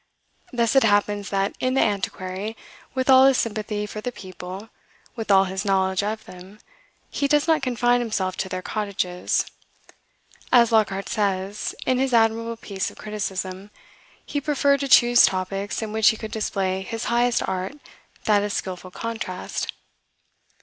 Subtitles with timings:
[0.51, 2.57] Thus it happens that, in "The Antiquary,"
[2.95, 4.69] with all his sympathy for the people,
[5.15, 6.57] with all his knowledge of them,
[7.11, 9.45] he does not confine himself to their cottages.
[10.51, 13.69] As Lockhart says, in his admirable piece of criticism,
[14.25, 17.73] he preferred to choose topics in which he could display "his highest art,
[18.23, 19.71] that of skilful contrast."